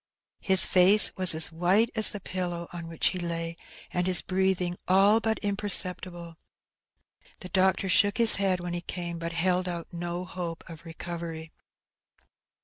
[0.39, 3.55] His face was as white as the pillow on which he lay,
[3.91, 6.37] and his breathing all but imperceptible.
[7.41, 11.51] The doctor shook his head when he came, but held out no hope of recovery.